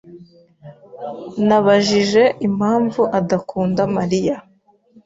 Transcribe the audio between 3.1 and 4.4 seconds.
adakunda Mariya.